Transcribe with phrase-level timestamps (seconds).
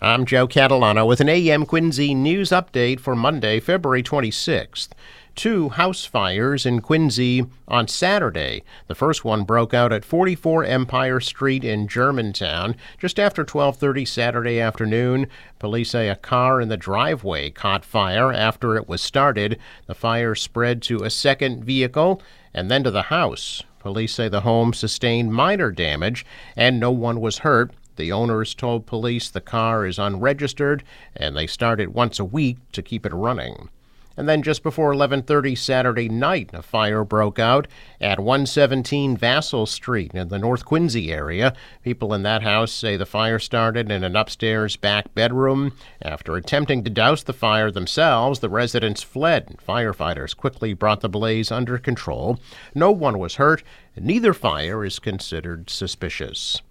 [0.00, 4.90] I'm Joe Catalano with an AM Quincy news update for Monday, February 26th.
[5.34, 8.62] Two house fires in Quincy on Saturday.
[8.86, 14.60] The first one broke out at 44 Empire Street in Germantown just after 12:30 Saturday
[14.60, 15.26] afternoon.
[15.58, 19.58] Police say a car in the driveway caught fire after it was started.
[19.88, 22.22] The fire spread to a second vehicle
[22.54, 23.64] and then to the house.
[23.80, 26.24] Police say the home sustained minor damage
[26.54, 27.72] and no one was hurt.
[27.98, 30.84] The owners told police the car is unregistered
[31.16, 33.70] and they start it once a week to keep it running.
[34.16, 37.66] And then just before 11:30 Saturday night, a fire broke out
[38.00, 41.52] at 117 Vassal Street in the North Quincy area.
[41.82, 45.72] People in that house say the fire started in an upstairs back bedroom.
[46.00, 49.56] After attempting to douse the fire themselves, the residents fled.
[49.66, 52.38] Firefighters quickly brought the blaze under control.
[52.76, 53.64] No one was hurt.
[53.96, 56.62] Neither fire is considered suspicious.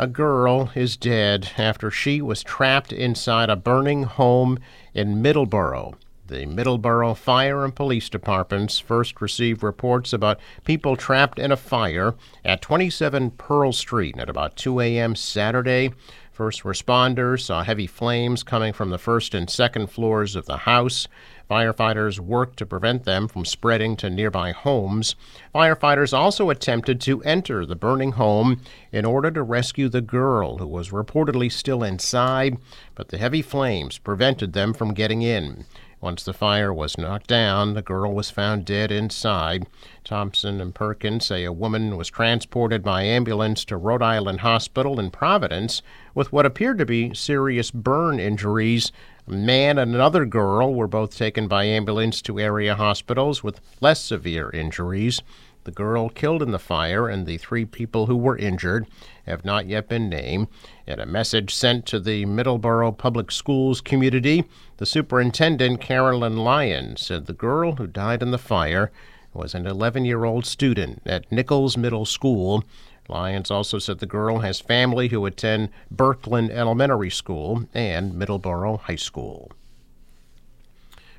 [0.00, 4.60] A girl is dead after she was trapped inside a burning home
[4.94, 5.96] in Middleborough.
[6.28, 12.14] The Middleborough Fire and Police Departments first received reports about people trapped in a fire
[12.44, 15.16] at 27 Pearl Street at about 2 a.m.
[15.16, 15.90] Saturday.
[16.30, 21.08] First responders saw heavy flames coming from the first and second floors of the house.
[21.48, 25.16] Firefighters worked to prevent them from spreading to nearby homes.
[25.54, 28.60] Firefighters also attempted to enter the burning home
[28.92, 32.58] in order to rescue the girl who was reportedly still inside,
[32.94, 35.64] but the heavy flames prevented them from getting in.
[36.00, 39.66] Once the fire was knocked down, the girl was found dead inside.
[40.04, 45.10] Thompson and Perkins say a woman was transported by ambulance to Rhode Island Hospital in
[45.10, 45.82] Providence
[46.14, 48.92] with what appeared to be serious burn injuries.
[49.28, 54.48] Man and another girl were both taken by ambulance to area hospitals with less severe
[54.50, 55.20] injuries.
[55.64, 58.86] The girl killed in the fire and the three people who were injured
[59.26, 60.48] have not yet been named.
[60.86, 64.44] In a message sent to the Middleborough Public Schools community,
[64.78, 68.90] the superintendent, Carolyn Lyons, said the girl who died in the fire
[69.34, 72.64] was an 11 year old student at Nichols Middle School.
[73.08, 78.96] Lyons also said the girl has family who attend Burkland Elementary School and Middleborough High
[78.96, 79.50] School.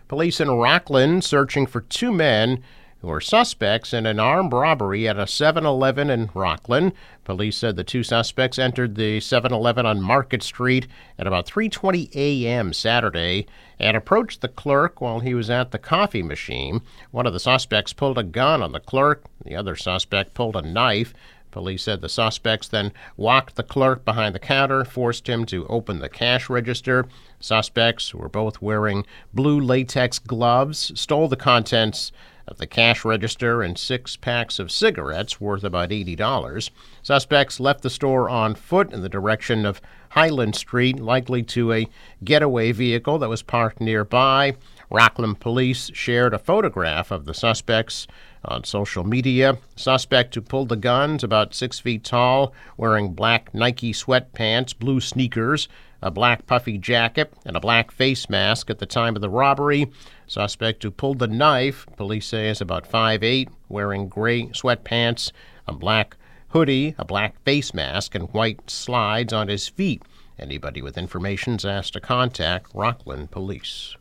[0.07, 2.63] Police in Rockland searching for two men
[3.01, 6.91] who are suspects in an armed robbery at a 7 Eleven in Rockland.
[7.23, 12.13] Police said the two suspects entered the 7 Eleven on Market Street at about 3.20
[12.13, 12.73] a.m.
[12.73, 13.47] Saturday
[13.79, 16.81] and approached the clerk while he was at the coffee machine.
[17.11, 20.61] One of the suspects pulled a gun on the clerk, the other suspect pulled a
[20.61, 21.13] knife.
[21.51, 25.99] Police said the suspects then walked the clerk behind the counter, forced him to open
[25.99, 27.07] the cash register.
[27.39, 32.11] Suspects, were both wearing blue latex gloves, stole the contents
[32.47, 36.69] of the cash register and six packs of cigarettes worth about $80.
[37.03, 41.87] Suspects left the store on foot in the direction of Highland Street, likely to a
[42.23, 44.55] getaway vehicle that was parked nearby.
[44.89, 48.07] Rockland police shared a photograph of the suspects
[48.43, 49.57] on social media.
[49.75, 55.67] Suspect who pulled the guns, about six feet tall, wearing black Nike sweatpants, blue sneakers,
[56.01, 59.91] a black puffy jacket, and a black face mask at the time of the robbery.
[60.25, 65.31] Suspect who pulled the knife, police say is about 5'8, wearing gray sweatpants,
[65.67, 66.15] a black
[66.49, 70.01] hoodie, a black face mask, and white slides on his feet.
[70.39, 73.95] Anybody with information is asked to contact Rockland Police.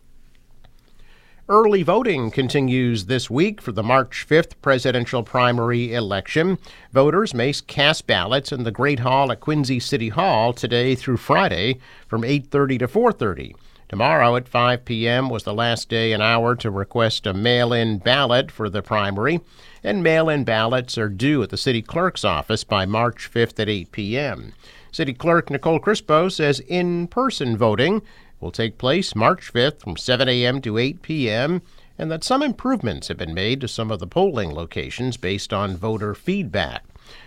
[1.51, 6.59] Early voting continues this week for the March 5th presidential primary election.
[6.93, 11.81] Voters may cast ballots in the Great Hall at Quincy City Hall today through Friday
[12.07, 13.55] from 8:30 to 4:30.
[13.89, 15.31] Tomorrow at 5 p.m.
[15.31, 19.41] was the last day and hour to request a mail-in ballot for the primary,
[19.83, 23.91] and mail-in ballots are due at the city clerk's office by March 5th at 8
[23.91, 24.53] p.m.
[24.93, 28.03] City Clerk Nicole Crispo says in-person voting
[28.41, 30.60] will take place March 5th from 7 a.m.
[30.62, 31.62] to 8 p.m.,
[31.99, 35.76] and that some improvements have been made to some of the polling locations based on
[35.76, 36.84] voter feedback.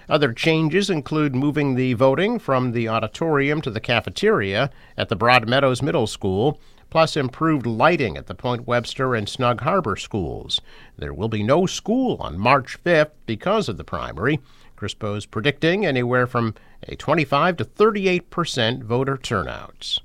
[0.08, 5.50] Other changes include moving the voting from the auditorium to the cafeteria at the Broad
[5.50, 6.60] Meadows Middle School,
[6.90, 10.62] plus improved lighting at the Point Webster and Snug Harbor schools.
[10.98, 14.40] There will be no school on March 5th because of the primary.
[14.78, 16.54] Crispo is predicting anywhere from
[16.88, 20.00] a 25 to 38 percent voter turnouts.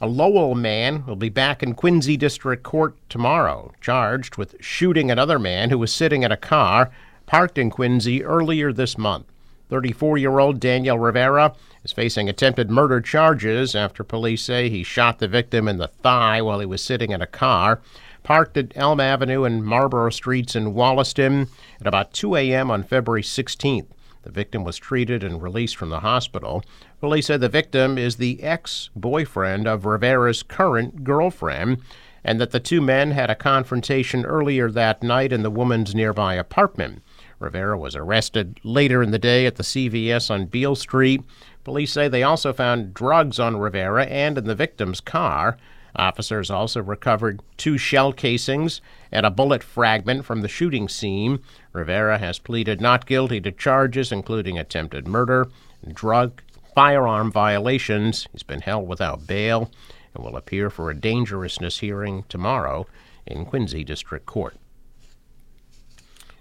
[0.00, 5.40] A Lowell man will be back in Quincy District Court tomorrow, charged with shooting another
[5.40, 6.92] man who was sitting in a car
[7.26, 9.26] parked in Quincy earlier this month.
[9.70, 11.52] 34 year old Daniel Rivera
[11.82, 16.40] is facing attempted murder charges after police say he shot the victim in the thigh
[16.42, 17.80] while he was sitting in a car
[18.22, 21.48] parked at Elm Avenue and Marlborough Streets in Wollaston
[21.80, 22.70] at about 2 a.m.
[22.70, 23.86] on February 16th.
[24.28, 26.62] The victim was treated and released from the hospital.
[27.00, 31.78] Police said the victim is the ex boyfriend of Rivera's current girlfriend
[32.22, 36.34] and that the two men had a confrontation earlier that night in the woman's nearby
[36.34, 37.02] apartment.
[37.38, 41.22] Rivera was arrested later in the day at the CVS on Beale Street.
[41.64, 45.56] Police say they also found drugs on Rivera and in the victim's car.
[45.98, 48.80] Officers also recovered two shell casings
[49.10, 51.40] and a bullet fragment from the shooting scene.
[51.72, 55.48] Rivera has pleaded not guilty to charges including attempted murder,
[55.92, 56.40] drug,
[56.74, 58.28] firearm violations.
[58.30, 59.72] He's been held without bail
[60.14, 62.86] and will appear for a dangerousness hearing tomorrow
[63.26, 64.56] in Quincy District Court.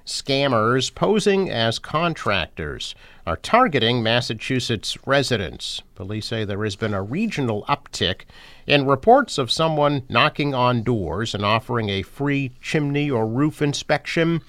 [0.08, 2.96] Scammers posing as contractors
[3.26, 5.82] are targeting Massachusetts residents.
[5.96, 8.22] Police say there has been a regional uptick
[8.66, 14.42] in reports of someone knocking on doors and offering a free chimney or roof inspection.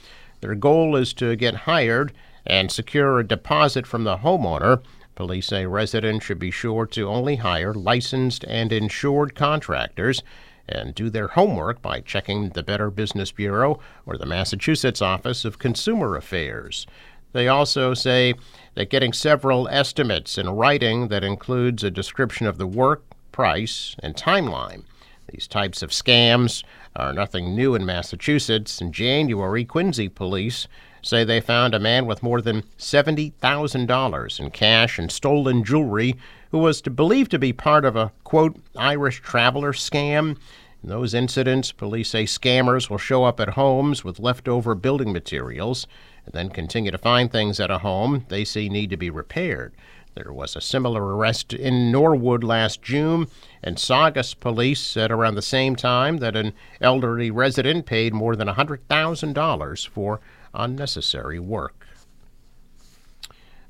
[0.42, 2.12] Their goal is to get hired
[2.46, 4.80] and secure a deposit from the homeowner.
[5.16, 10.22] Police say residents should be sure to only hire licensed and insured contractors
[10.68, 15.58] and do their homework by checking the Better Business Bureau or the Massachusetts Office of
[15.58, 16.86] Consumer Affairs.
[17.32, 18.34] They also say
[18.74, 24.14] that getting several estimates in writing that includes a description of the work, price, and
[24.14, 24.84] timeline.
[25.30, 26.64] These types of scams
[26.96, 28.80] are nothing new in Massachusetts.
[28.80, 30.68] In January, Quincy police
[31.02, 36.16] say they found a man with more than $70,000 in cash and stolen jewelry
[36.50, 40.36] who was to, believed to be part of a, quote, Irish traveler scam.
[40.82, 45.86] In those incidents, police say scammers will show up at homes with leftover building materials
[46.24, 49.72] and then continue to find things at a home they see need to be repaired.
[50.14, 53.28] There was a similar arrest in Norwood last June,
[53.62, 58.48] and Saugus police said around the same time that an elderly resident paid more than
[58.48, 60.20] $100,000 for
[60.54, 61.86] unnecessary work.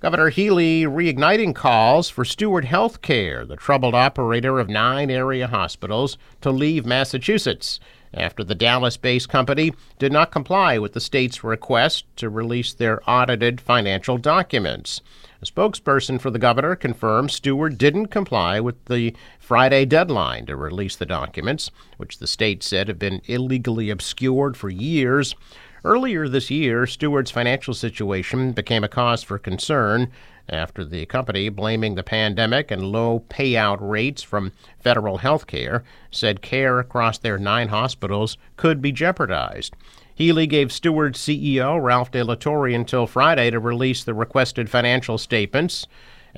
[0.01, 6.17] Governor Healey reigniting calls for Steward Health Care, the troubled operator of nine area hospitals,
[6.41, 7.81] to leave Massachusetts
[8.15, 13.01] after the Dallas based company did not comply with the state's request to release their
[13.09, 15.01] audited financial documents.
[15.41, 20.97] A spokesperson for the governor confirmed Steward didn't comply with the Friday deadline to release
[20.97, 25.37] the documents, which the state said have been illegally obscured for years.
[25.85, 30.11] Earlier this year, Steward's financial situation became a cause for concern
[30.49, 36.43] after the company, blaming the pandemic and low payout rates from federal health care, said
[36.43, 39.75] care across their nine hospitals could be jeopardized.
[40.15, 45.17] Healey gave Steward CEO Ralph De La Torre until Friday to release the requested financial
[45.17, 45.87] statements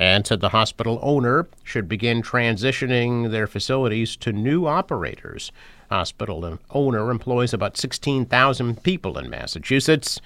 [0.00, 5.52] and said the hospital owner should begin transitioning their facilities to new operators
[5.90, 10.20] hospital owner employs about 16,000 people in Massachusetts.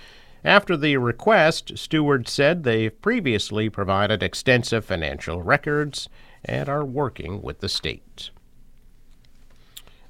[0.45, 6.09] After the request, Steward said they've previously provided extensive financial records
[6.45, 8.31] and are working with the state.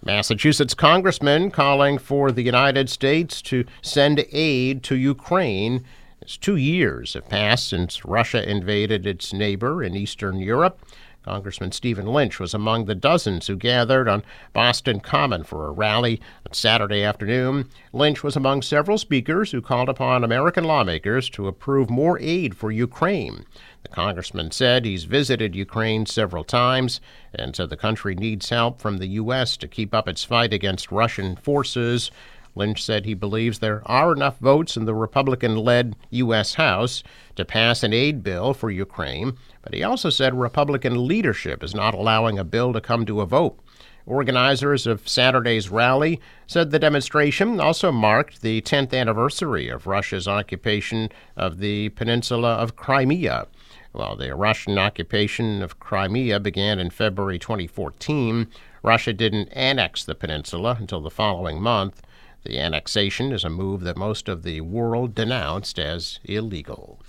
[0.05, 5.85] Massachusetts congressman calling for the United States to send aid to Ukraine.
[6.25, 10.81] It's two years have passed since Russia invaded its neighbor in Eastern Europe.
[11.23, 14.23] Congressman Stephen Lynch was among the dozens who gathered on
[14.55, 17.69] Boston Common for a rally on Saturday afternoon.
[17.93, 22.73] Lynch was among several speakers who called upon American lawmakers to approve more aid for
[22.73, 23.45] Ukraine.
[23.83, 27.03] The congressman said he's visited Ukraine several times
[27.35, 29.59] and said the country needs help from the U.S.
[29.59, 32.11] to keep up its fight against Russian forces.
[32.55, 36.55] Lynch said he believes there are enough votes in the Republican led U.S.
[36.55, 37.03] House
[37.37, 41.95] to pass an aid bill for Ukraine, but he also said Republican leadership is not
[41.95, 43.59] allowing a bill to come to a vote.
[44.07, 51.09] Organizers of Saturday's rally said the demonstration also marked the 10th anniversary of Russia's occupation
[51.37, 53.47] of the peninsula of Crimea.
[53.93, 58.47] While the Russian occupation of Crimea began in February 2014,
[58.83, 62.03] Russia didn't annex the peninsula until the following month.
[62.45, 67.01] The annexation is a move that most of the world denounced as illegal.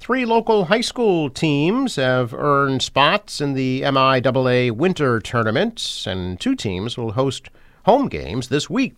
[0.00, 6.54] Three local high school teams have earned spots in the MIAA Winter Tournament, and two
[6.54, 7.48] teams will host
[7.84, 8.94] home games this week.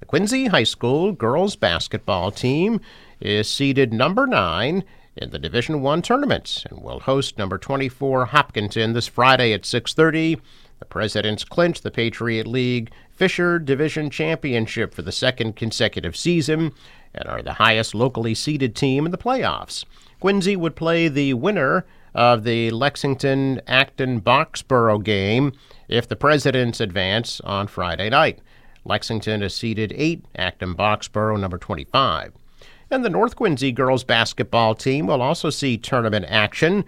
[0.00, 2.80] The Quincy High School girls basketball team
[3.20, 4.84] is seeded number nine
[5.16, 10.38] in the Division One tournament and will host number 24 Hopkinton this Friday at 6:30.
[10.78, 16.72] The Presidents clinch the Patriot League Fisher Division Championship for the second consecutive season
[17.14, 19.84] and are the highest locally seeded team in the playoffs.
[20.20, 25.52] Quincy would play the winner of the Lexington Acton Boxborough game
[25.88, 28.40] if the Presidents advance on Friday night.
[28.84, 32.32] Lexington is seeded 8, Acton Boxborough number 25.
[32.90, 36.84] And the North Quincy girls basketball team will also see tournament action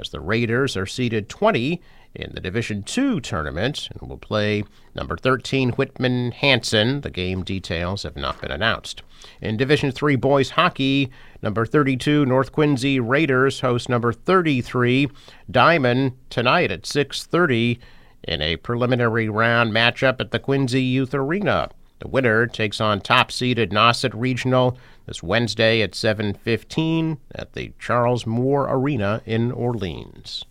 [0.00, 1.80] as the Raiders are seeded 20
[2.14, 4.64] in the Division II tournament and will play
[4.94, 7.00] number 13 Whitman Hanson.
[7.00, 9.02] The game details have not been announced.
[9.40, 11.10] In Division III boys hockey,
[11.42, 15.08] number 32 North Quincy Raiders host number 33
[15.50, 17.78] Diamond tonight at 6:30
[18.24, 21.70] in a preliminary round matchup at the Quincy Youth Arena.
[22.00, 24.76] The winner takes on top-seeded Nauset Regional
[25.06, 30.44] this Wednesday at 7:15 at the Charles Moore Arena in Orleans.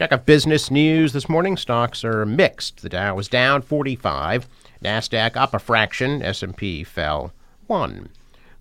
[0.00, 1.58] Check out business news this morning.
[1.58, 2.80] Stocks are mixed.
[2.80, 4.48] The Dow was down 45,
[4.82, 7.34] Nasdaq up a fraction, S&P fell
[7.66, 8.08] 1.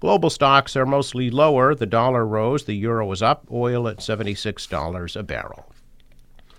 [0.02, 1.74] Global stocks are mostly lower.
[1.74, 5.72] The dollar rose, the euro was up, oil at $76 a barrel.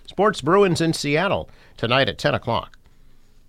[0.06, 2.78] Sports Bruins in Seattle tonight at 10 o'clock.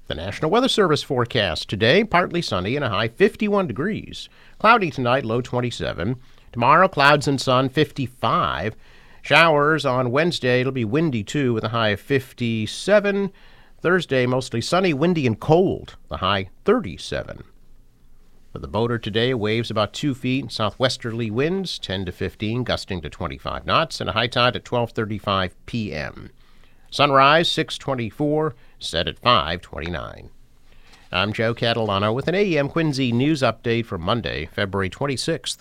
[0.07, 4.27] The National Weather Service forecast today partly sunny and a high 51 degrees.
[4.59, 6.17] Cloudy tonight, low 27.
[6.51, 8.75] Tomorrow, clouds and sun 55.
[9.21, 10.61] Showers on Wednesday.
[10.61, 13.31] It'll be windy too, with a high of 57.
[13.79, 15.95] Thursday, mostly sunny, windy, and cold.
[16.09, 17.43] The high 37.
[18.51, 23.09] For the boater today, waves about 2 feet, southwesterly winds 10 to 15, gusting to
[23.09, 26.31] 25 knots, and a high tide at 12:35 p.m.
[26.89, 30.29] Sunrise 6:24, set at 5:29.
[31.13, 35.59] I'm Joe Catalano with an AM Quincy news update for Monday, February 26th.